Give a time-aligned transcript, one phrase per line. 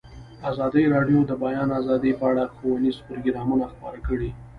[0.49, 4.29] ازادي راډیو د د بیان آزادي په اړه ښوونیز پروګرامونه خپاره کړي.